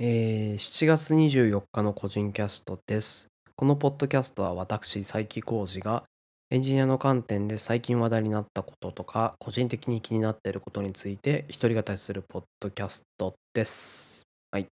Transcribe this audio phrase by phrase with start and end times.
[0.00, 3.28] えー7月24日の個人キャストです。
[3.54, 6.02] このポッドキャストは私、佐伯浩二が
[6.50, 14.22] エンジニアの観点で最近話題になったこととか、個人的に気になっていることについて一人語りするポッドキャストです。
[14.50, 14.66] はい。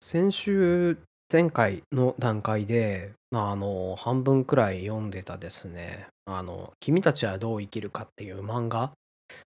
[0.00, 0.96] 先週、
[1.32, 8.92] 前回の段階で、まあ、あの、半分くらい読んでたですね、あの、君たちはどう生きるかっていう漫画、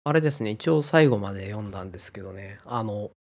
[0.04, 3.12] あれですね、一応最後まで読んだんですけどね、あの、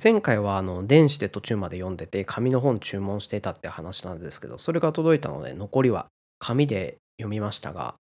[0.00, 6.06] 前回はあの電子で途中まで読んでて紙の本注文してたって話なんですけどそれが届いたので残りは
[6.38, 7.96] 紙で読みましたが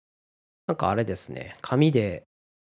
[0.67, 1.57] なんかあれですね。
[1.61, 2.25] 紙で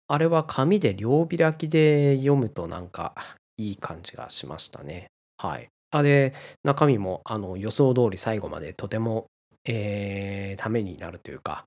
[0.09, 3.15] あれは紙で両開きで読むとなんか
[3.59, 5.09] いい感じがしましたね。
[5.39, 5.69] はい。
[5.91, 9.27] あで中身もあの予想通り最後までとても、
[9.67, 11.67] えーためになるというか、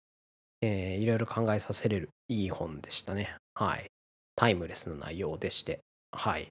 [0.61, 3.35] えーいろいろ考えさせれるいい本でしたね。
[3.55, 3.87] はい。
[4.35, 5.81] タイムレスな内容でして。
[6.11, 6.49] はい。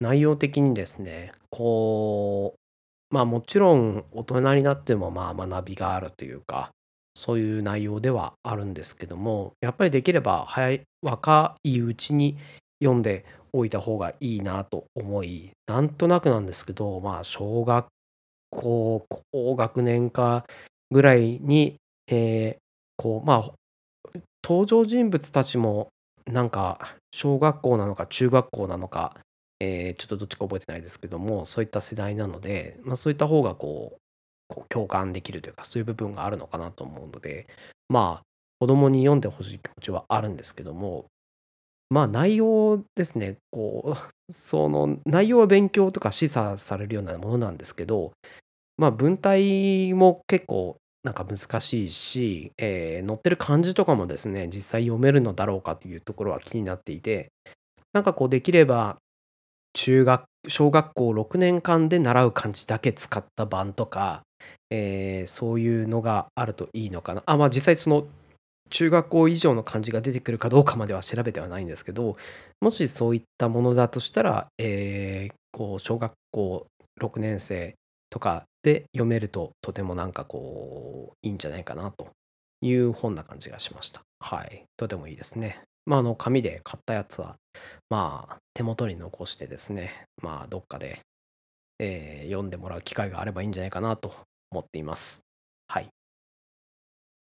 [0.00, 6.70] 内容的にですね、こう、まあもちろん大人になってもまあ学びがあるというか、
[7.16, 12.38] そういう内容ではあるんですけども、やっぱりできれば早い、若いうちに
[12.82, 17.86] 読んでおいた方がいいなと思い、なんとなくなんですけど、まあ小学
[18.50, 20.46] 校、高学年か
[20.90, 21.76] ぐらいに、
[22.08, 22.62] えー
[22.98, 23.52] こう、まあ
[24.44, 25.88] 登場人物たちも
[26.26, 29.16] なんか小学校なのか中学校なのか、
[29.60, 34.02] えーちょっとどっちか覚えてないですけどもそういった世代なので、まあ、そういった方がこう
[34.52, 37.46] こう共感できるというかそういう部分があるのかなと思うので
[37.88, 38.22] まあ
[38.60, 41.06] 子供に読んでほしい気持ちはあるんですけども
[41.90, 48.12] まあ内容ですねこう その内容は勉強とか示唆されるようなものなんですけど
[48.76, 57.32] まあ文体も結構なんか難しいし、えー載ってる漢字とかもですね実際読めるのだろうかというところは気になっていて
[57.92, 58.98] なんかこうできれば
[59.74, 64.22] 中学小学校6年間で習う漢字だけ使った版とか、
[64.70, 67.22] えーそういうのがあるといいのかな。
[67.26, 68.06] あまあ実際その
[68.70, 72.16] 中学校以上の漢字が出てくるかどうかまでは調べてはないんですけど
[72.60, 76.66] もしそういったものだとしたら、えーこう小学校
[76.98, 77.74] 6年生
[78.08, 82.08] とかで読めるととてもなんかこういいんじゃないかなと
[82.60, 84.02] いう本な感じがしました。
[84.20, 84.64] はい。
[84.76, 85.62] とてもいいですね。
[85.84, 87.36] まあ、あの、紙で買ったやつは、
[87.90, 91.00] まあ、手元に残してですね、まあ、どっかで、
[91.80, 94.14] えー読んでもらう機会があればいいんじゃないかなと
[94.52, 95.20] 思っています。
[95.66, 95.88] はい。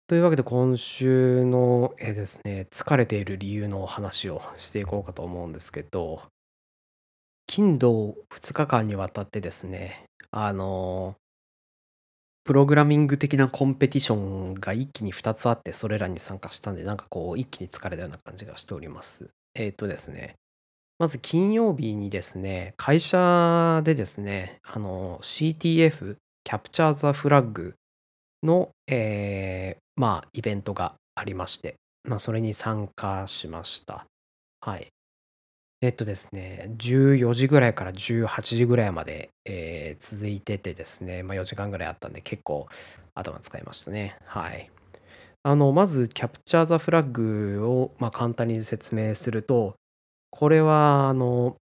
[0.08, 6.22] というわけで、今週の、えーですね、疲れている理由の話をしていこうかと思うんですけど、
[7.46, 11.16] 金土2日間にわたってですね、あの
[12.44, 19.30] プログラミング的なコンペティションが一気に2つあって、それらに参加したんで、なんかこう、一気に疲れたような感じがしております。
[19.54, 20.34] えっ、とですね、
[20.98, 27.74] まず金曜日にですね、会社でですね、あの、CTF、Capture the Flag
[28.42, 34.06] の、えーまあ、イベントがありまして、まあ、それに参加しました。
[34.60, 34.88] はい。
[35.82, 38.26] えっとですね、14時ぐらいから18
[38.56, 42.68] 時ぐらいまで、えー続いててですね、まあ、4時間ぐらいあったんで結構
[43.14, 44.16] 頭使いましたね。
[44.24, 44.70] はい。
[45.42, 49.74] あの、まず、Capture the Flag を、まあ、簡単に説明すると、
[50.30, 51.56] これは、あの、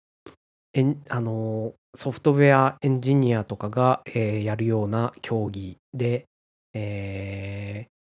[0.74, 6.24] エンあのソフトウェアエンジニアとかが、えーやるような競技で、
[6.74, 7.96] えー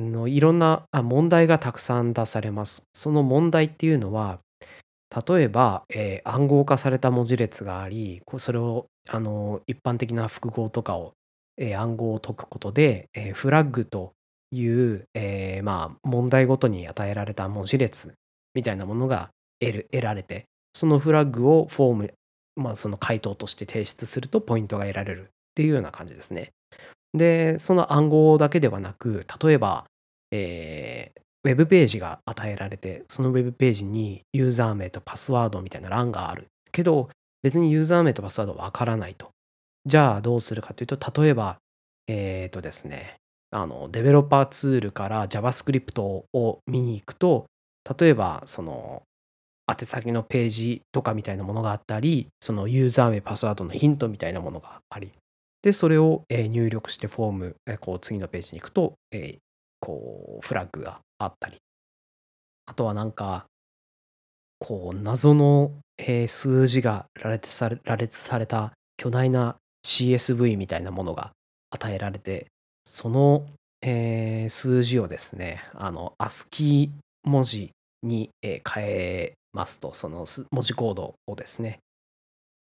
[0.00, 2.84] のいろんなあ問題がたくさん出されます。
[2.94, 4.40] その問題っていうのは、
[5.14, 11.14] 例えば、えー暗号化された文字列があり、それをあの一般的な複合とかを、
[11.56, 14.12] えー暗号を解くことで、えーフラッグと
[14.50, 18.14] いう、えーまあ、問題ごとに与えられた文字列
[18.54, 19.30] みたいなものが
[19.60, 22.14] 得る得られて、そのフラッグをフォーム、
[22.56, 26.52] まあ、その回答として提出するとポイントが得られるっていうような感じですね。
[27.12, 29.86] で、その暗号だけではなく、例えば、
[30.30, 36.46] えーウェブページが与えられて、そのウェブページにユーザー名とパスワードみたいな欄がある。
[36.72, 37.10] けど、
[37.42, 39.28] 別にユーザー名とパスワードわからないと。
[39.84, 41.58] じゃあどうするかというと、例えば、
[42.08, 43.16] えっ、とですね、
[43.50, 47.44] あの、デベロッパーツールから JavaScript を見に行くと、
[47.98, 49.02] 例えば、その、
[49.68, 55.12] 宛先のページとかみたいなものがあったり、そのユーザー名、パスワードのヒントみたいなものがあり、
[55.62, 58.94] で、それを、入力してフォーム、こう次のページに行くと、
[59.80, 61.56] こうフラッグがあったり、
[62.66, 63.46] あとはなんか、
[64.58, 69.56] こう謎の、えー数字が羅列され羅列された巨大な
[69.86, 71.32] CSV みたいなものが
[71.70, 72.46] 与えられて、
[72.84, 73.46] その、
[73.82, 76.90] えー数字をですね、あの ASCII
[77.24, 77.70] 文字
[78.02, 81.80] に、えー変えますと、その文字コードをですね。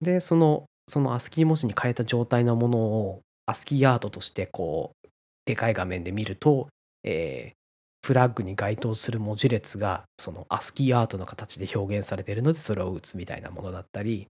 [0.01, 5.07] で、そのその ASCII 文字に変えた状態のものを ASCII アートとしてこう、
[5.45, 6.67] でかい画面で見ると、
[7.03, 7.58] えー
[8.01, 14.27] フラッグに該当する文字列がその ASCII アートの形で表現されているのでそれを打つみたいなものだったり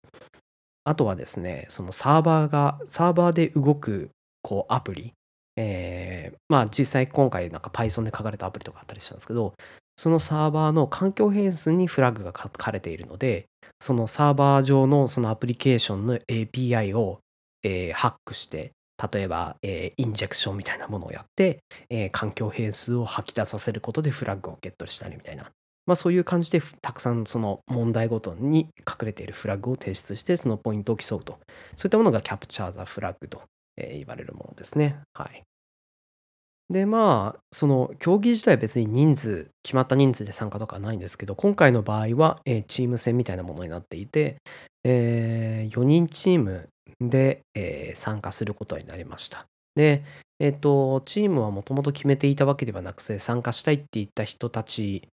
[0.83, 4.09] あとはですねそのサーバーがサーバーで動く
[4.41, 5.13] こうアプリ
[5.55, 9.53] えーまあ実際今回なんか Python で書かれたアプリとかあったりしたんですけど
[9.97, 13.45] そのサーバーの環境変数にフラッグが書かれているので
[13.81, 17.19] そのサーバー上のそのアプリケーションの API を、
[17.63, 18.71] えーハックして
[19.11, 25.51] 例えば、えーインジェクションみたいなものをやって、えー環境変数を吐き出させることでフラッグをゲットしたりみたいな、
[25.85, 31.39] まあ、そういう感じでたくさんその問題ごとに隠れているフラッグを提出してそのポイントを競うと
[31.75, 33.41] そういったものがキャプチャー・ザ・フラッグと、
[33.77, 34.99] えー言われるものですね。
[35.13, 35.43] はい。
[36.69, 44.37] でまあその競技自体は別に人数決まった人数で参加とかはないんですけど今回の場合は、えーチーム戦みたいなものになっていて、
[44.83, 46.69] え4人チーム
[46.99, 49.45] で、えー参加することになりました。
[49.75, 50.03] で、
[50.39, 55.07] えっ、と、チームはもともと決めていたわけではなくて、参加したいって言った人たち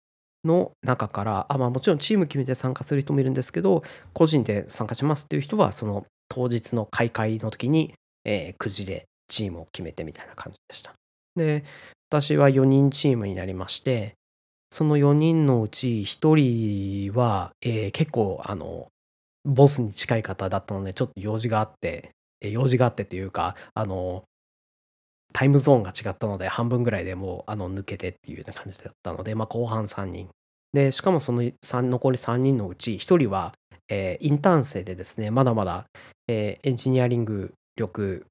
[0.44, 3.82] の中から、あまあ、もちろんチーム決めて参加する人もいるんですけど、
[4.12, 7.94] 個人で参加しますっていう人は、その当日の開会の時に、
[8.24, 10.94] えーくじでチームを決めてみたいな感じでした。
[11.34, 11.64] で、
[12.10, 14.14] 私は4人チームになりまして、
[14.70, 18.88] その4人のうち1人は、えー結構、あの、
[19.46, 22.10] ボスに近い方だったので、ちょっと用事があって、
[22.40, 24.24] 用事があってっていうか、あの、
[25.32, 30.28] タイムゾーンが違ったので、半分ぐらいでもうあの抜けてっていうような感じだったので、まあ、後半3人。
[30.72, 33.54] で、しかもその3残り3人のうち1人は、
[33.88, 35.86] えーインターン生でですね、まだまだ、
[36.28, 38.26] えーエンジニアリング力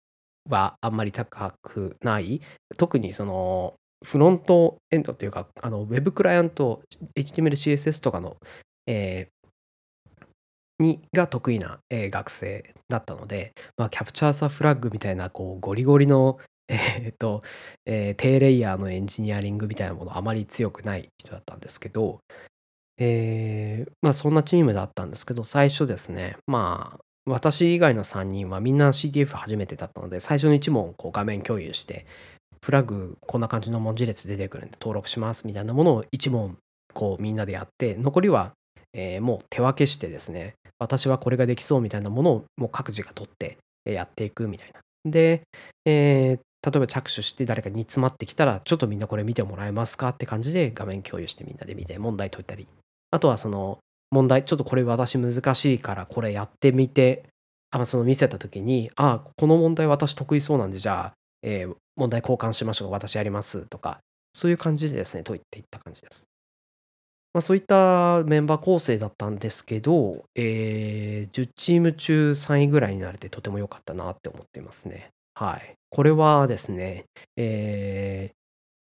[0.50, 2.42] はあんまり高くない、
[2.78, 6.82] 特にそのフロントエンドというか、あのウェブクライアント、
[7.16, 8.38] HTML、CSS とかの、
[8.88, 9.28] え
[10.80, 17.44] にが得意な、えー学生だったので、まあ、キャプチャーザフラッグみたいなこうゴリゴリの、 えーっと、
[17.86, 22.20] えー低レイヤーのエンジニアリングみたいなものあまり強くない人だったんですけど、
[22.98, 32.06] えーまあそんなチームだったんですけど最初ですねまあ私以外の3人はみんな CTF 初めてだったので最初の1問こう画面共有して
[32.64, 36.58] フラッグこんな感じの文字列出てくるんで登録しますみたいなものを1問
[36.96, 38.54] こうみんなでやって残りは、
[38.96, 44.82] えーもう手分けしてですね私はこれができそうみたいなものをもう各自が取ってやっていくみたいな。
[45.10, 45.44] で、
[45.86, 52.68] えー例えば着手して誰か煮詰まってきたらちょっとみんなこれ見てもらえますかって感じで画面共有してみんなで見て問題解いたり
[53.12, 53.78] あとはその
[54.10, 57.24] 問題ちょっとこれ私難しいからこれやってみて
[57.70, 61.14] あその見せた時にあこの問題私得意そうなんでじゃあ、
[61.44, 64.00] えー問題交換しましょう私やりますとか
[64.34, 66.26] そういう感じでですね解いていった感じです。
[67.36, 75.10] まあ、そういったメンバー構成だったんですけど、えー10チーム中3位ぐらいになれてとても良かったなって思っていますね。
[75.34, 75.76] はい。
[75.90, 77.04] これはですね、
[77.36, 78.36] えー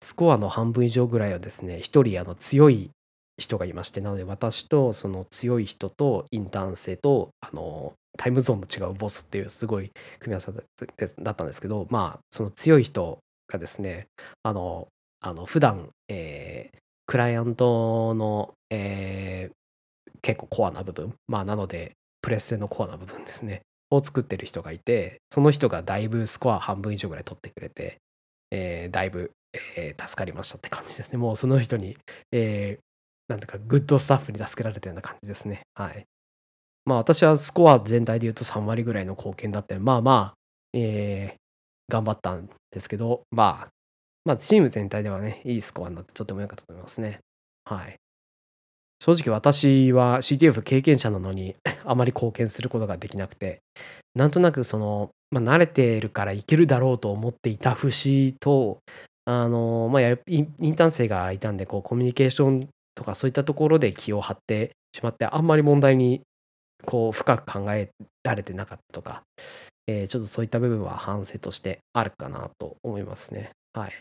[0.05, 2.91] スコアの半分以上ぐらいはですね、一人あの強い
[3.39, 10.63] 人がいまして、なので私とその強い人とインターン生とあのタイムゾーンの違うボスっていうすごい組み合わせだ
[11.23, 14.09] だったんですけど、まあその強い人がですね、
[14.43, 14.89] あの、
[15.21, 16.82] あの普段、えー
[17.13, 19.55] クライアントの、えー
[20.23, 21.93] 結構コアな部分、まあなので
[22.23, 23.61] プレステのコアな部分ですね、
[23.91, 27.99] を作ってる人がいて、その人がだいぶスコア半分以上ぐらい取ってくれて、
[28.51, 29.33] えーだいぶ、
[29.77, 31.19] えー助かりましたって感じですね。
[31.19, 31.99] もうその人に、
[32.31, 32.83] えー
[33.29, 35.63] なんていうか、グッドスタッフに助けられたような感じですね。
[35.75, 36.07] はい。
[36.87, 40.35] まあ私はスコア全体で言うと3割ぐらいの貢献だった、まあまあ、
[40.73, 41.43] えー
[41.91, 43.69] 頑張ったんですけど、まあ、
[44.25, 47.21] まあチーム全体ではね、いいスコアになってとても良かったと思いますね。
[47.65, 47.97] はい。
[49.05, 53.61] 正直私は CTF 経験者なのに あまり貢献することができなくて、
[54.15, 58.79] なんとなくその、まあ、慣れてるからいけるだろうと思っていた節と、
[59.25, 66.23] あの、まあ、やインインターン生がいたんで、こう、コミュニケーションとかそういったところで気を張ってしまって、あんまり問題に
[66.85, 67.91] こう深く考え
[68.23, 69.23] られてなかったとか、
[69.87, 73.51] えーちょっとそういった部分は反省としてあるかなと思いますね。
[73.73, 73.93] はい。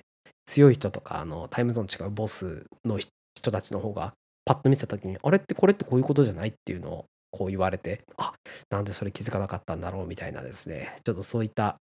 [0.45, 4.13] 強い人とか、あの、タイムゾーン違うボスの人たちの方が、
[4.45, 8.33] パッと見せた時に、あれってこれってこういうことじゃないっていうのをこう言われて、あ
[8.69, 11.77] なんでそれ気づかなかったんだろうみたいなですね、ちょっとそういった、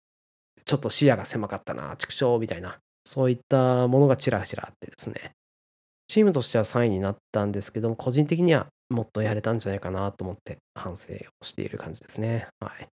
[0.64, 5.32] ちょっと視野が狭かったな、畜生みたいな、そういったものがちらちらあってですね、
[6.08, 12.48] チームとしては3位になったんですけども、個人的にはもっとやれたんじゃないかなと思って反省をしている感じですね。
[12.60, 12.88] はい。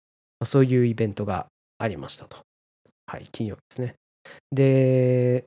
[0.45, 1.47] そういうイベントが
[1.79, 2.37] ありましたと。
[3.07, 3.95] はい、金曜日ですね。
[4.53, 5.45] で、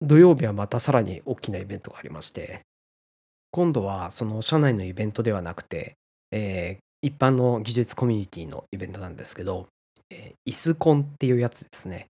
[0.00, 2.60] 土曜日はまたさらに大きなイベントがありまして、
[3.50, 5.96] 今度はその社内のイベントではなくて、
[6.30, 9.68] えー一般の技術コミュニティのイベントなんですけど、
[10.10, 12.08] えー、イスコンっていうやつですね。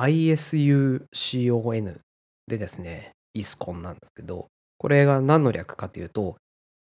[0.00, 1.98] ISUCON
[2.46, 4.46] でですね、イスコンなんですけど、
[4.78, 6.36] これが何の略かというと、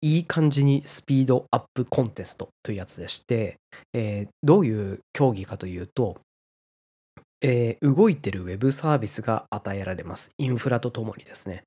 [0.02, 3.58] いい感じにスピードアップコンテストというやつでして、
[3.94, 6.18] えー、どういう競技かというと、
[7.48, 10.32] えー、動いてるウェブサービスが与えられます。
[10.40, 11.62] インフラとともにですね。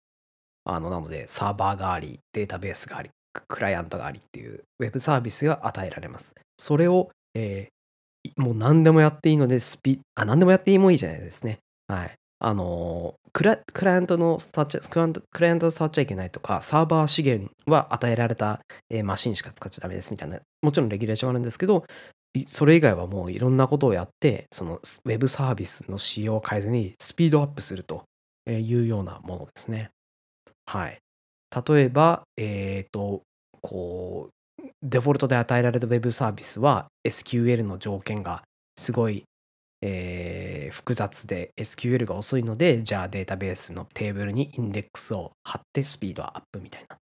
[0.64, 3.10] あのなので、サーバーがあり、データベースがあり、
[3.46, 6.34] クライアントがありっていうウェブサービスが与えられます。
[6.58, 11.60] それを、えー、もう何でもやっていいので、スピあ、何でもやっていいもいいじゃないですね。
[11.86, 12.14] はい。
[12.40, 21.84] あのクラクライアントの触っちゃクライアントクライアントを触っちゃいけないとか、サーバー資源は与えられた、えー、マシンしか使っちゃダメですみたいな、もちろんレギュレーションあるんですけど、
[22.46, 28.04] それ以外はもういろんなことをやって、そのウェブサービスの仕様を変えずにスピードアップすると
[28.46, 29.90] いうようなものですね。
[30.66, 30.98] はい。
[31.66, 33.22] 例えば、えっ、ー、と、
[33.62, 38.42] こう、デフォルトで与えられたウェブサービスは SQL の条件が
[38.76, 39.24] すごい
[39.80, 46.96] えー、複雑で SQL が遅いので、じゃあデータベースのテーブルにインデックスを貼ってスピードアップみたいな。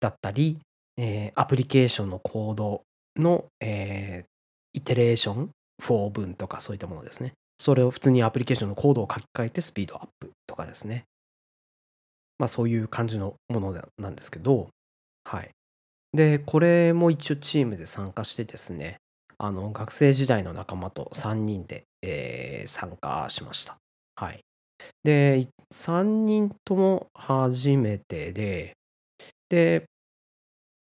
[0.00, 0.58] だったり、
[0.96, 2.82] えー、アプリケーションのコード
[3.16, 4.29] の、えー、
[4.72, 5.50] イテレーション、
[5.80, 7.32] フォー文とかそういったものですね。
[7.58, 11.04] それを普通にアプリケーションのコードを書き換えてスピードアップとかですね。
[12.38, 14.68] まあそういう感じのものなんですけど、
[15.24, 15.50] はい。
[16.12, 18.96] で、これも一応チームで参加してですね、
[19.38, 23.76] あの学生時代の仲間と3人で、えー、参加しました。
[24.16, 24.40] はい。
[25.04, 28.74] で、3人とも初めてで、
[29.48, 29.84] で、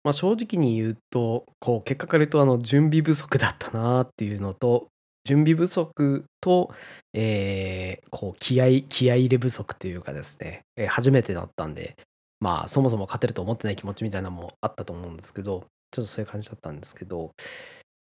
[0.02, 4.88] まあ、正直に言うと、こう結果から言うとあの準備不足だったなっていうのと、
[5.24, 6.72] 準備不足と、
[7.12, 11.96] えー、こう気合気合入れ不足というかですね、えー、初めてだったんで、
[12.40, 17.32] まあそもそも勝てると思ってない気持ちみたいなのもあったと思うんですけど、ちょっとそういう感じだったんですけど、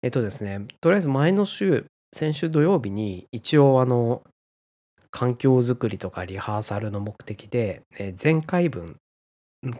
[0.02, 4.22] えっとですね、とりあえず前の週、先週土曜日に一応あの、
[5.10, 8.96] 環境づくりとかリハーサルの目的で、え前回分、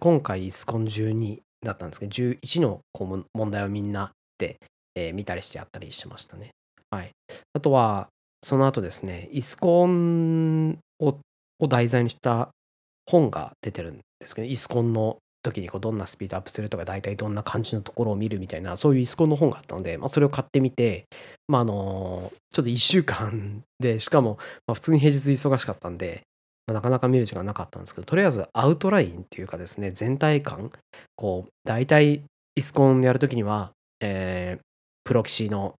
[0.00, 2.81] 今回イスコン12だったんですけど、11の
[3.35, 4.59] 問題をみんなで、
[4.95, 6.50] えー、見たりしてやったりしましたね。
[6.91, 7.11] はい。
[7.53, 8.09] あとは、
[8.43, 11.19] その後ですね、イスコンを
[11.61, 12.50] を題材にした
[13.07, 21.07] 本が出てるんですけど、イスコンの時にこうどんなスピードアップするとか大体どんな感じのところを見るみたいなそういうイスコンの本があったので、まあ、それを買ってみて、
[21.47, 26.23] まあ、あのちょっと1週間でしかも、まあ、普通に平日忙しかったんで、
[26.68, 30.70] まあ、なかなか見る時間なかったんですけどとりあえずアウトラインっていうかですね全体感
[31.16, 32.22] こう大体
[32.54, 34.62] イスコンやるときには、えー、
[35.04, 35.75] プロキシの、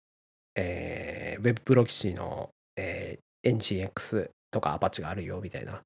[0.55, 5.81] えー、ウェブプロキシの、えー、NGX とかアパッチがあるよみたいな。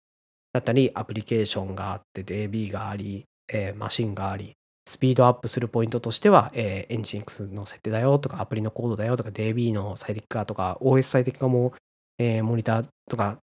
[0.53, 4.55] だったりアプリケーションがあって DB がありえー、マシンがあり、
[4.87, 11.73] スピードアップするポイントとしては、えー、エンジン X の設定だよとか、アプリのコードだよとか、DB の最適化とか、OS 最適化も、
[12.17, 13.37] えー、モニターとか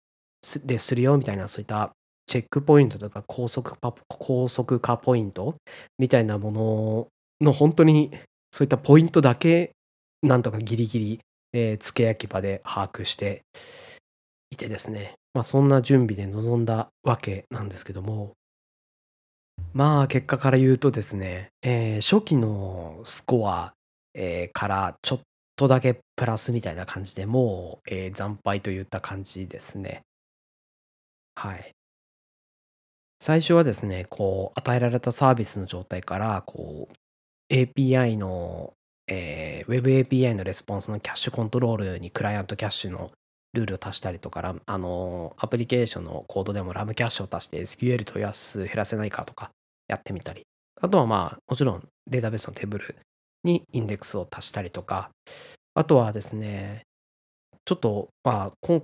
[0.63, 1.91] でするよみたいな、そういった
[2.27, 5.55] チェックポイントとか高速化高速化ポイント？
[5.97, 7.07] みたいなもの
[7.41, 8.11] の本当に
[8.51, 9.71] そういったポイントだけ
[10.21, 11.19] なんとかギリギリ、
[11.53, 13.41] えー、付け焼き場で把握して
[14.51, 18.33] いてですね、まあ、そんな準備で臨んだわけなんですけども、
[19.73, 23.73] まあ、結果から言うとですね、えー初期のスコア、
[24.13, 25.19] えーからちょっ
[25.55, 30.01] とだけプラスみたいな感じで、もう、えー惨敗といった感じですね。
[31.35, 31.75] はい。
[33.19, 38.73] 最初はですね、こう、与えられたサービスの状態から、こう、API の、
[39.07, 43.11] えー Web API のレスポンスのキャッシュコントロールにクライアントキャッシュの
[43.53, 49.51] ルールを足したりとか、あの、アプリケーションのコードでもラムキャッシュを足して SQL 問い合わせ減らせないかとか、
[49.87, 50.43] やってみたり。
[50.81, 52.95] あとはまあ、もちろんデータベースのテーブル
[53.43, 55.11] にインデックスを足したりとか、
[55.75, 56.85] あとはですね、
[57.65, 58.81] ちょっとまあ、今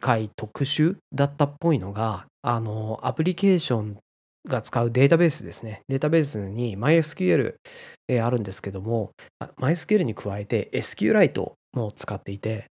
[0.00, 3.96] 回特殊だったっぽいのが、あの、アプリケーション
[4.48, 5.82] が使うデータベースですね。
[5.88, 7.54] データベースに MySQL、
[8.08, 9.12] えー、あるんですけども、
[9.58, 12.66] MySQL に加えて SQLite も使っていて、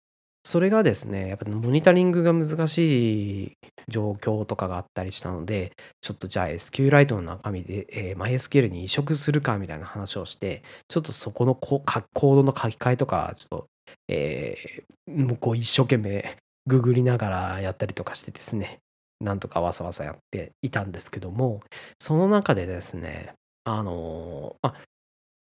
[0.46, 3.52] それがですね、やっぱモニタリングが難しい
[3.88, 13.66] 状況とかがあったりしたので、ちょっとじゃあ SQLite の中身で、えー、MySQL に移植するかみたいな話をして、ちょっとそこのコードの書き換えとか、ちょっと、
[14.08, 16.36] えー、もうこう一生懸命
[16.66, 18.78] ググりながらやったりとかしてですね、
[19.20, 21.60] なんとかわさわさやっていたんですけども、
[22.00, 24.74] その中でですね、あの、あ、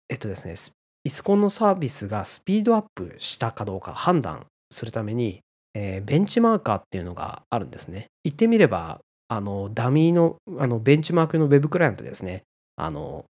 [0.10, 0.56] えっとですね、
[1.04, 5.42] イスコンのサービスがスピードアップしたかどうか判断するために、
[5.74, 8.08] えー、ベンチマーカーっていうのがあるんですね。
[8.24, 9.00] 言ってみれば、
[9.32, 12.44] あのダミーのあのベンチマークのウェブクライアントですね。
[12.76, 13.26] あの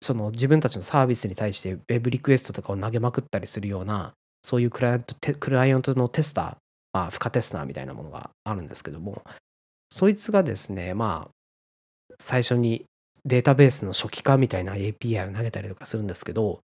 [0.00, 6.56] その自分たちのサービスに対して Web リクエストとかを投げまくったりするような、そういうクライアントクライアントのテスター、
[6.92, 9.22] まあ、負荷テスターみたいなものがあるんですけども、
[9.90, 12.84] そいつがですね、まあ、最初に
[13.24, 16.60] データベースの初期化みたいな API を投げたりとかするんですけど、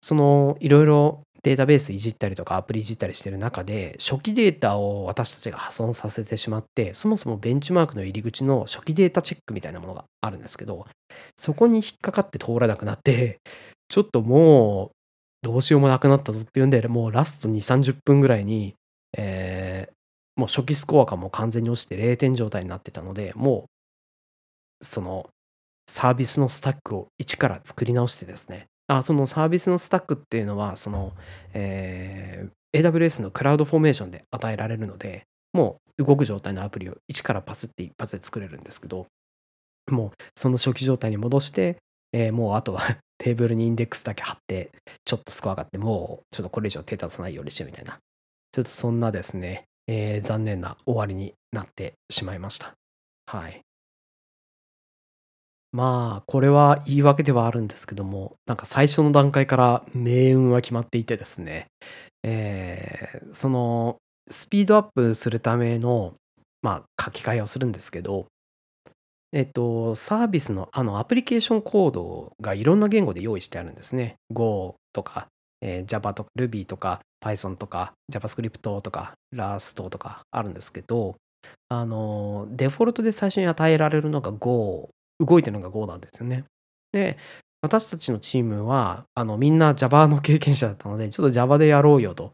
[0.00, 10.86] そのいろいろデータベースいじったりとかアプリいじったりしてる中で、初期データを私たちが破損させてしまって、そもそもベンチマークの入り口の初期データチェックみたいなものがあるんですけど、
[11.36, 13.40] そこに引っかかって通らなくなって、
[13.88, 14.90] ちょっともう
[15.42, 18.74] どうしようもなくなったぞっていうんで、もうラスト2、30分ぐらいに、
[19.16, 19.92] えー
[20.36, 23.68] もう初期スコアがもう完全に落ちて0点状態になってたので、も
[24.80, 25.28] う、その
[25.86, 31.12] サービスのスタックを一から作り直してですね、あ、そのサービスのスタックっていうのは、その、
[31.52, 39.06] えー、AWS のクラウドフォーメーションで与えられるので、もう動く状態のアプリを一からパスって一発で作れるんですけど、
[39.90, 41.76] もうその初期状態に戻して、
[42.12, 42.80] えー、もうあとは
[43.18, 44.72] テーブルにインデックスだけ貼って、
[45.04, 48.00] ちょっとスコア上がって、もうちょっとこれ以上手出さないようにしてみたいな、
[48.52, 52.74] ちょっとそんなですね、えー、残念な終わりになってしまいました。
[53.26, 53.62] はい。
[55.72, 61.68] まあ、これは言い訳ではあるんですけども、なんか最初の段階から命運は決まっていてですね、
[62.22, 63.96] えー、その
[64.28, 66.14] スピードアップするための、
[66.60, 68.26] まあ、書き換えをするんですけど、
[69.32, 74.16] えっと、サービスのあのアプリケーションコードがいろんな言語で用意してあるんですね。
[74.30, 75.28] Go とか、
[75.62, 81.16] えー Java とか Ruby とか Python とか JavaScript とか Rust とかあるんですけど、
[81.68, 84.90] あの、デフォルトで最初に与えられるのが Go
[85.20, 86.44] 動いてるのが Go なんですよね。
[86.92, 87.16] で、
[87.62, 92.32] 私たちのチームは、あの、みんな Java の経験者だったので、ちょっと Java でやろうよと、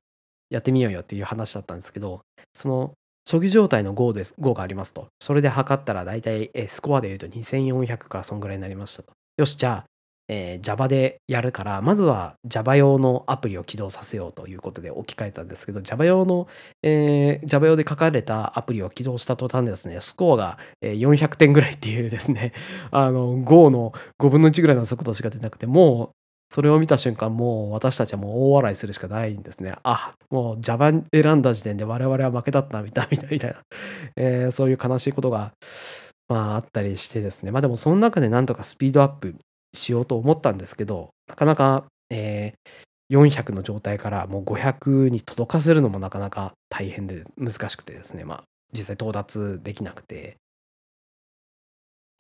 [0.50, 2.20] やってみようよっていう話だったんですけど、
[2.54, 2.94] その、
[3.30, 5.08] 初期状態の Go です、Go がありますと。
[5.20, 9.12] それで測ったら大体、えスコアで言うと2400か、そんぐらいになりましたと。
[9.36, 9.86] よし、じゃあ、
[10.28, 16.46] えー、Java でやるから、まずは Java 用のアプリを起動させようということで置き換えたんですけど、Java 用の、
[16.82, 22.52] えー、Java 用で書かれたアプリを起動した途端ですね、スコアが400点ぐらいっていうですね、
[22.90, 26.18] あの、Go の5分の1ぐらいの速度しか出なくて、もう、
[26.50, 29.74] それを見た瞬間、もう私たちはもう大笑いするしかないんですね。
[29.82, 33.56] あ、もう Java 選んだ時点で我々は負けだったみたいな、 みたいな、
[34.16, 35.52] えー、そういう悲しいことが、
[36.28, 37.50] まああったりしてですね。
[37.50, 39.34] まあでもその中でなんとかスピードアップ
[39.74, 50.36] しようと思ったんですけど、なかなか、えー、400の状態からもう500に届かせるのもなかなか大変で難しくてですね、まあ、実際到達できなくて、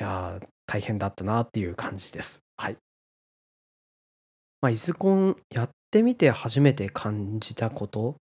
[0.00, 2.40] いや大変だったなっていう感じです。
[2.56, 2.76] はい。
[4.60, 8.16] まあ、イズコンやってみて初めて感じたこと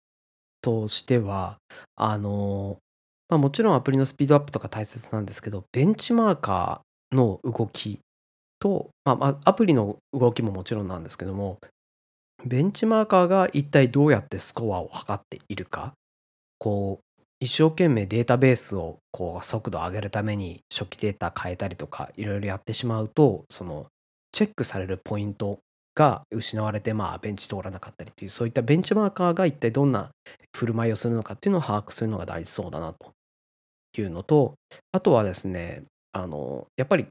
[0.60, 1.58] としては、
[1.96, 2.78] あの、
[3.28, 8.00] まあ、もちろんアプリのスピードアップとか大切なんですけど、ベンチマーカーの動き
[8.59, 11.59] と、まあ、アプリの動きももちろんなんですけども、
[12.45, 15.92] ベンチマーカーが一体どうやってスコアを測っているか、
[16.59, 23.87] こう、一生懸命データベースをこう速度を上げるために初期データ変えたりとかいろいろやってしまうと、その
[24.33, 25.59] チェックされるポイント
[25.95, 30.11] が失われて、まあ、ベンチ通らなかったりっていう、そういったベンチマーカーが一体どんな
[30.57, 33.12] 振る舞いをするのかっていうのを把握するのが大事そうだなと
[34.01, 34.55] いうのと、
[34.92, 37.07] あとはですね、あの、やっぱり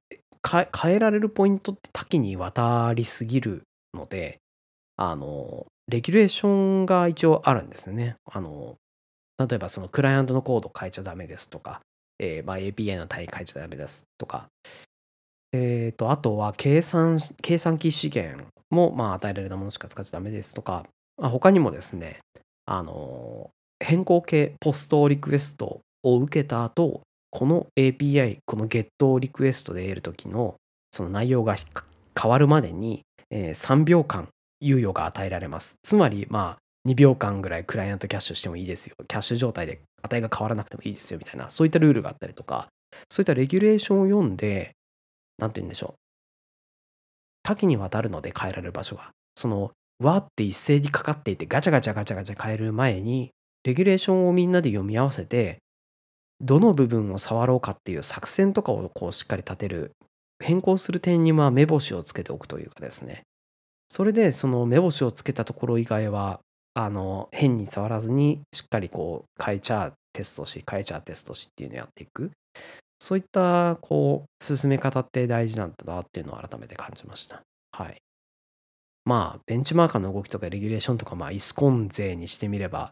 [0.45, 4.39] 変えられるポイントって多岐にわたりすぎるので、
[4.97, 8.15] あの、レギュレーションが一応あるんですよね。
[8.25, 8.75] あの、
[9.37, 11.81] 例えばそのクライアントのコード変えちゃダメですとか、
[12.19, 14.47] えー、まあ、API の単位変えちゃダメですとか、
[15.51, 20.85] え、ー、と、あとは計算、計算機資源も、まあ、与えられたものしか使っちゃダメですとか、
[21.17, 22.19] まあ、他にもですね、
[22.65, 27.01] あの、変更系ポストリクエストを受けた後、
[27.35, 30.55] この API、この GET リクエストで得るときの
[30.93, 31.57] その内容が
[32.17, 34.29] 変わるまでに、え、3秒間
[34.61, 35.75] 猶予が与えられます。
[35.83, 38.95] つまり、まあ、2秒間ぐらいクライアントキャッシュしてもいいですよ。
[39.05, 42.69] キャッシュ状態で値が変わらなくてもいいですよみたいな、そういったルールがあったりとか、
[43.09, 44.71] そういったレギュレーションを読んで、
[45.37, 45.93] なんて言うんでしょう。
[47.43, 49.09] 多岐にわたるので変えられる場所が。
[49.35, 53.31] その、わって一斉にかかっていてガチャガチャガチャガチャ変える前に、
[53.65, 55.59] レギュレーションをみんなで読み合わせて、
[56.41, 59.91] どの部分を触ろうかっていう作戦とかをこうしっかり立てる、
[60.43, 63.23] 変更する点にまあ目星をつけておくというかですね。
[63.89, 66.39] それでその目星をつけたところ以外は、
[66.73, 72.31] あの、変に触らずにしっかりこう変えちゃテストし、変えちゃテストしっていうのをやっていく。
[72.99, 77.43] そういったこう進め方って大事なんだなっていうのを改めて感じました。
[77.71, 77.97] はい。
[79.05, 82.91] まあ、ベンチマーカーの動きとかレギュレーションとか、まあ、イスコン勢にしてみれば、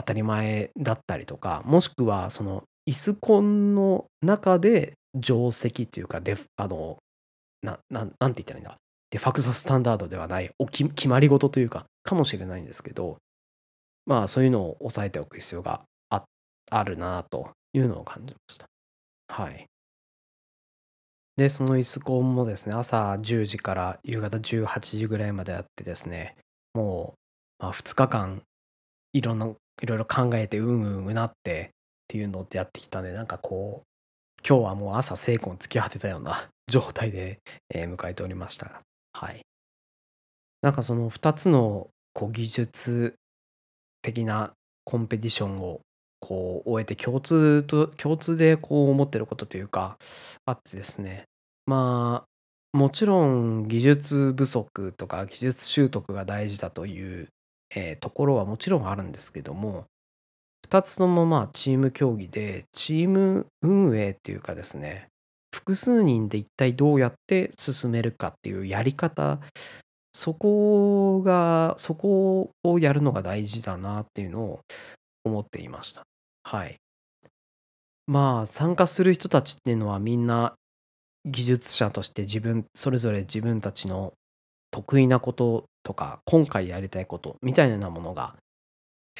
[0.00, 6.98] 当たり前だったりとか、もしくはそのイスコンの中で定石っていうか、デフあの、
[7.62, 8.76] な、ななんて言ったらいいんだ？
[9.10, 13.18] デファクトスタンダードではないお決まり事というかかもしれないんですけど
[14.06, 16.24] まあそういうのを押さえておく必要があ
[16.70, 18.66] あるなというのを感じました。
[19.28, 19.66] はい。
[21.36, 26.36] で、そのイスコンもですね、朝10時から夕方18時ぐらいまでやってですね、
[26.74, 27.14] も
[27.60, 28.42] う、ま、2日間
[29.12, 29.48] いろんな
[29.80, 31.70] いろいろ考えてうんうんうなってっ
[32.08, 37.40] ていうのってやってきたんで、なんかこう、今日はもう朝精魂突き果てたような 状態で、
[37.70, 38.82] えー迎えておりました。
[39.12, 39.42] はい。
[40.62, 43.14] なんかその2つのこう技術
[44.02, 44.52] 的な
[44.84, 45.80] コンペティションを
[46.20, 49.98] こう終えて共通と共通でこう思ってることというか
[50.44, 51.24] あってですね
[51.64, 52.30] まあ
[52.72, 57.28] もちろん技術不足とか技術習得が大事だという、
[57.74, 59.84] えーところはもちろんあるんですけども
[60.68, 65.08] 2つともまあチーム競技でチーム運営っていうかですね
[65.52, 69.40] 複数人で一体どうやって進めるかっていうやり方
[70.12, 74.60] そこがそこをやるのが大事だなっていうのを
[75.24, 76.02] 思っていました。
[76.42, 76.76] はい。
[78.06, 80.54] まあ、参加する人たちっていうのはみんな
[81.24, 84.14] 技術者として自分それぞれ自分たちの
[84.72, 88.36] 得意なこととか、今回やりたいことみたいなものが、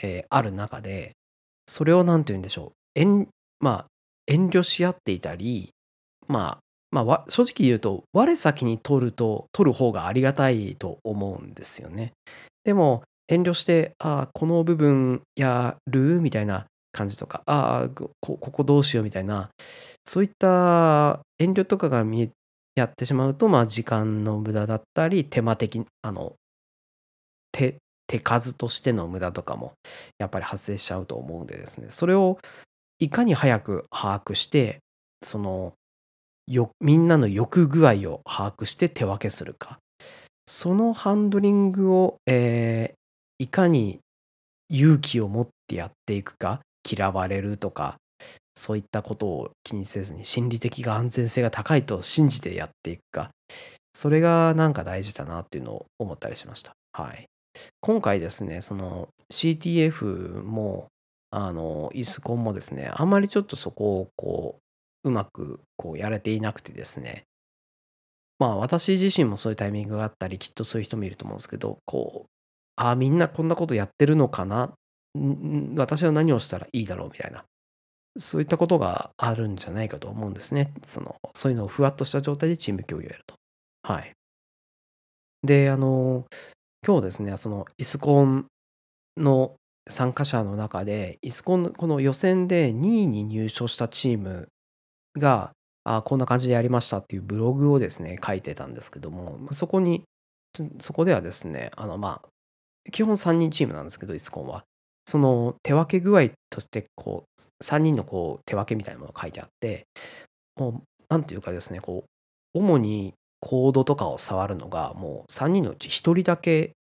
[0.03, 1.13] えーある中で、
[1.67, 3.29] それを何て言うんでしょう、遠
[3.61, 3.87] まあ、
[4.27, 5.73] 遠慮し合っていたり、
[6.29, 12.13] まあ、まあ、正直言うと、我先に取ると取る方がありがたいと思うんですよね。
[12.65, 19.51] でも、遠慮して、ああ、この部分やるみたいな感じとか、ああ、こここどうしようみたいな、
[20.05, 22.31] そういった遠慮とかが見え
[22.75, 26.35] やってしまうと、まあ、時間の無駄だったり、手間的あの、
[27.53, 29.75] 手手数としての無駄とかも
[30.19, 32.39] やっぱり発生しちゃうと思うんでですね、それを
[32.99, 34.81] いかに早く把握して、
[35.25, 35.75] その、
[36.47, 39.79] よみんなの欲具合を把握して手分けするか。
[40.49, 43.01] そのハンドリングを、えー
[43.41, 44.01] いかに
[44.69, 47.97] 勇気を持ってやっていくか、嫌われるとか、
[48.55, 53.31] そういったことを気にせずに心理的が安全性が高いと信じてやっていくか、
[53.95, 56.75] それがなんか大事だなっていうのを思ったりしました。
[56.93, 57.31] はい。
[57.81, 60.89] 今回ですね、その CTF も、
[61.31, 64.57] あの、イスコンもですね、あんまりちょっとそこをこ
[65.05, 67.25] う、うまくこうやれていなくてですね、
[68.39, 72.31] まあ私自身もそういうタイミングがあったり、きっとそういう人もいると思うんですけど、こう、
[72.77, 74.73] ああ、みんなこんなことやってるのかな、
[75.77, 77.45] 私は何をしたらいいだろうみたいな、
[78.19, 80.73] そういったことがあるんじゃないかと思うんですね。
[80.87, 83.35] その、そういうのをふわっとした状態でチーム競技をやると。
[83.83, 84.13] はい。
[85.43, 86.27] で、あの、
[86.87, 88.47] 今日ですね、そのイスコン
[89.19, 89.55] の
[89.89, 94.49] 参加者の中で、イスコンのこの予選で2位に入賞したチーム
[95.19, 95.53] が、
[95.85, 100.05] あこんな感じでやりましたっていうブログをですね、書いてたんですけども、そこに、
[100.81, 102.29] そこではですね、あの、まあ、
[102.91, 104.65] 基本3人チームなんですけど、イスコンは。
[105.07, 109.87] その手分け具合として、こう、3人のこう手分けみたいなものが書いてあって、
[110.57, 116.71] もう、なんていうかですね、こう、主にコードとかを触るのが、もう3人のうち1人だけっ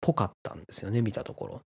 [0.00, 1.60] ぽかったんですよね、見たところ。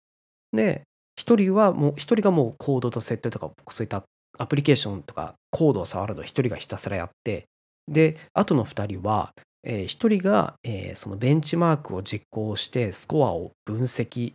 [0.52, 0.82] で、
[1.18, 4.04] 1人はもう1人がもうコードと設定とか、そういった
[4.38, 7.46] アプリケーションとかコードを触るのを1人がひたすらやって、
[7.88, 9.32] で、あとの2人は、
[9.64, 14.32] え、1人が、え、そのベンチマークを実行して、スコアを分析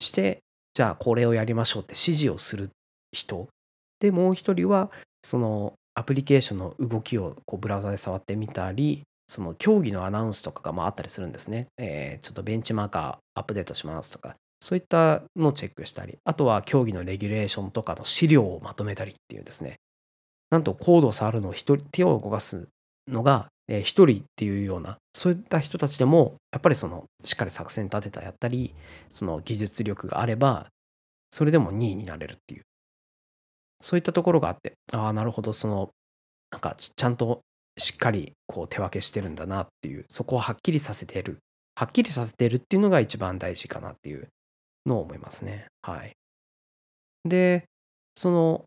[0.00, 0.40] して、
[0.74, 2.70] じゃあこれをやりましょうって指示をする
[3.12, 3.48] 人。
[4.00, 4.90] で、もう1人は、
[5.22, 11.68] そのアプリケーションの動きをこうブラウザで触ってみたり、その競技のアナウンスとかがまああったりするんですね。
[11.78, 19.80] えー、ちょっとベンチマーカーアップデートしますとか、そういったのをチェックしたり、あとは競技のレギュレーションとかの資料をまとめたりっていうですね、
[20.50, 22.68] なんとコードを触るのを一人、手を動かす
[23.08, 28.74] のが一、人っていうような、そういった人たちでも、やっぱりその、しっかり作戦立てたやったり、
[29.08, 30.68] その技術力があれば、
[31.30, 32.62] それでも2位になれるっていう。
[33.80, 35.90] そういったところがあって、ああ、なるほど、その、
[36.50, 37.40] なんかちゃんと
[37.76, 41.38] しっかりこう手分けしてるんだなっていう、そこをはっきりさせてる。
[41.74, 44.28] はっきりさせてるっていうのが一番大事かなっていう
[44.86, 45.66] のを思いますね。
[45.82, 46.12] はい。
[47.24, 47.64] で、
[48.14, 48.64] その、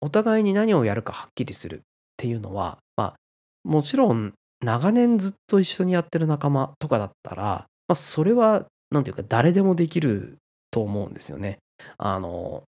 [0.00, 1.80] お互いに何をやるかはっきりするっ
[2.16, 3.16] ていうのは、まあ、
[3.64, 7.42] もちろん長年ずっと一緒にやってる仲間とかだったら、
[7.88, 10.38] まあ、それは、なんていうか、誰でもできる
[10.70, 11.58] と思うんですよね。
[11.98, 12.64] あの、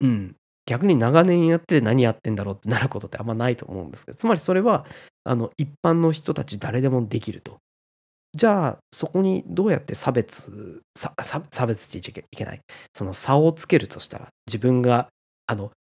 [0.00, 0.36] うん。
[0.66, 4.86] 逆に長年やって何やってんだろうってなることってあんまないと思うんですけど、つまりそれは、
[5.24, 7.58] あの、一般の人たち誰でもできると。
[8.32, 12.00] じゃあ、そこにどうやって差別、差別ってい
[12.36, 12.60] けない？
[12.94, 15.08] その差をつけるとしたら、自分が、
[15.46, 15.72] あの、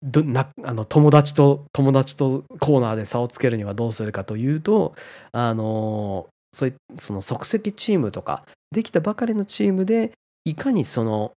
[0.00, 4.94] どなあの友達と友達とコーナーで差をつけるにはどうするかというと、
[5.32, 10.12] あの、そういその即席チームとか、できたばかりのチームで、
[10.44, 11.32] いかにその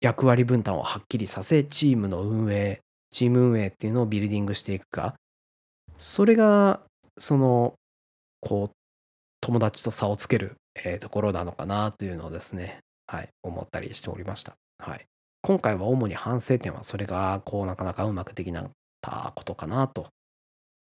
[0.00, 2.80] 役割分担をはっきりさせ、チームの運営、
[3.10, 5.14] チーム運営っていうのをビルディングしていくか。
[5.98, 6.82] それが、
[7.18, 7.74] その、
[8.40, 8.76] こう、
[9.40, 14.54] 友達と差をつける、えーところなのかなというのをですね、はい、思ったりしておりました。
[14.78, 15.06] はい。
[15.42, 20.08] 今回は主に反省点はそれがこうなかなかうまくできなかったことかなと、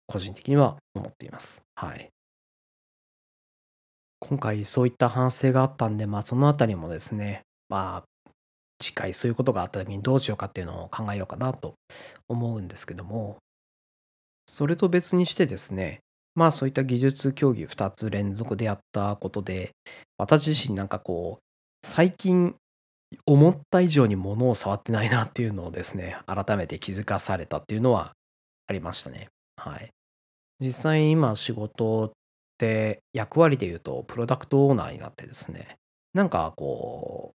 [0.07, 1.61] 個人的には思っています。
[1.75, 2.09] はい。
[4.19, 8.14] 今回そういった反省があったんで、まあそのあたりもですね、まあ
[8.81, 11.75] 次回そういうことがあった時にどうしようかっていうのを考えようかなと
[12.27, 13.37] 思うんですけども、
[14.47, 15.99] それと別にしてですね、
[16.35, 19.71] まあそういった技術競技2つ連続でやったことで、
[20.17, 22.55] 私自身なんかこう、最近
[23.25, 28.13] 思った以上に物を触ってないなっていうのをですね、改めて気づかされたっていうのは
[28.67, 29.29] ありましたね。
[29.55, 29.91] はい。
[30.59, 32.11] 実際今仕事っ
[32.57, 35.77] て役割で言うとプロダクトオーナーになってですね、
[36.13, 37.34] なんかこう、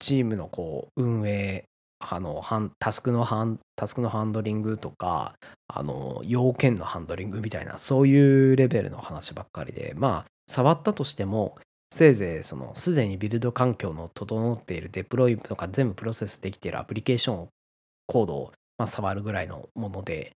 [0.00, 1.64] チームのこう運営、
[2.00, 2.42] あの、
[2.80, 5.34] タスクのハンタスクのハンドリングとか、
[5.68, 11.56] あの、要件のハンドリングみたいな、そういうレベルの話ばっかりで、まあ、触ったとしても、
[11.92, 17.48] せいぜいそのすでにビルド環境の整っているデプロイとか全部プロセスできているアプリケーション
[18.06, 20.32] コードをまあ触るぐらいのもので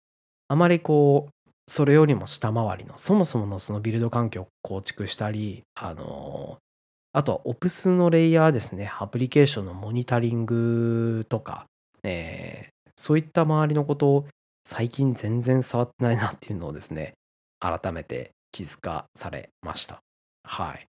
[0.47, 6.57] あまりこうそれよりも下回りのそもそものそのビルド環境を構築したりあの
[7.13, 8.91] あとは Ops のレイヤーですね。
[8.99, 11.65] アプリケーションのモニタリングとか、
[12.03, 12.71] えー
[13.01, 14.27] そういった周りのことを
[14.63, 17.13] 最近全然触ってないなっていうのをですね
[17.59, 20.01] 改めて気づかされました。
[20.43, 20.87] はい。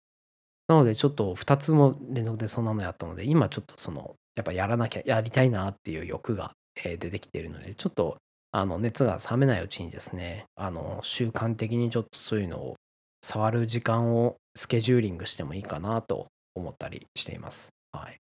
[0.69, 8.17] なのでちょっと2つも連続でそんなのやったので、今ちょっとその、やっぱやらなきゃ、やりたいなっていう欲が、出てきているので、ちょっと
[8.51, 12.77] あの熱が冷めないうちにですね、あの習慣的にちょっとそういうのを
[13.23, 17.69] 触る時間をスケジューリングしてもいいかなと思ったりしています。
[17.93, 18.19] はい。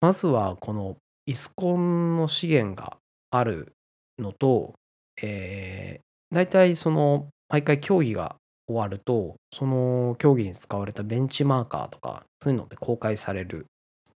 [0.00, 2.98] まずはこのイスコンの資源が
[3.30, 3.72] ある
[4.18, 4.74] のと、
[5.22, 8.36] えー、大体その毎回競技が
[8.66, 13.66] 終わると、その競技に使われたベンチマーカーとか、そういうのって公開される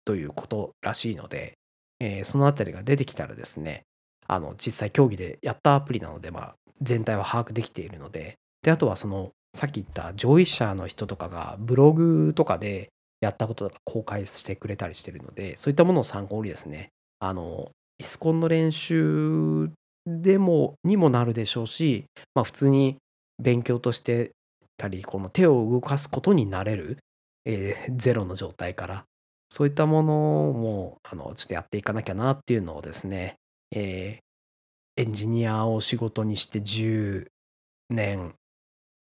[0.05, 1.55] ということらしいので、
[2.01, 3.83] えーそのあたりが出てきたらですね、
[4.27, 12.91] あの実際競技でやったアプリなので、まあ、全体は把握できているので、で、あとはその、さっき言った上位者の人とかがブログとかで
[13.21, 16.91] やったこととか公開してくれたりしてるので、そういったものを参考にですね、
[17.21, 19.71] あの、イスコンの練習
[20.07, 22.97] でも、にもなるでしょうし、まあ普通に
[23.39, 24.33] 勉強として
[24.77, 26.99] たり、この手を動かすことになれる、
[27.45, 29.05] えーゼロの状態から、
[29.51, 30.13] そういったもの
[30.53, 33.37] も、あの、ちょっとやっていかなきゃなっていうのをですね、
[33.71, 34.25] えー
[34.97, 37.27] エンジニアを仕事にして10
[37.91, 38.37] 年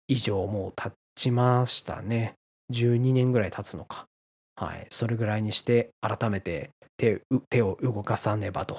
[0.09, 2.35] 以上もう経ちましたね。
[2.71, 4.07] 12年ぐらい経つのか。
[4.57, 4.87] はい。
[4.91, 8.79] それぐらいにして、改めて手手を動かさねばと、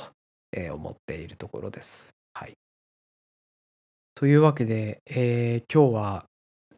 [0.73, 2.13] 思っているところです。
[2.33, 2.53] はい。
[4.15, 6.25] というわけで、えー今日は、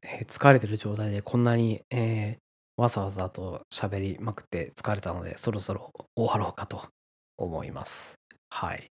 [0.02, 6.88] えー疲れてる状態でこんなに、えーわざわざと喋りまくって疲れたので、そろそろ終わろうかと
[7.38, 8.16] 思います。
[8.50, 8.88] はい。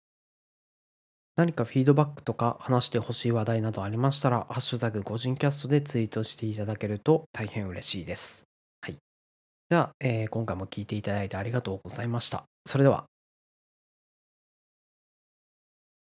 [1.37, 8.44] 何かフィードバックとか話してほしい話題などありましたら、ハッシュタグ個人キャストでツイートしていただけると大変嬉しいです。
[8.81, 8.96] はい。
[9.70, 12.46] では、えー今回も聞いていただいてありがとうございました。
[12.66, 13.07] それでは。